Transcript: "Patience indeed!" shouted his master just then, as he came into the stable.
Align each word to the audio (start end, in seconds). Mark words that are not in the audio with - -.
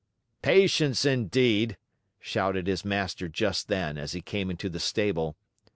"Patience 0.41 1.05
indeed!" 1.05 1.77
shouted 2.19 2.65
his 2.65 2.83
master 2.83 3.27
just 3.29 3.67
then, 3.67 3.99
as 3.99 4.13
he 4.13 4.21
came 4.23 4.49
into 4.49 4.67
the 4.67 4.79
stable. 4.79 5.37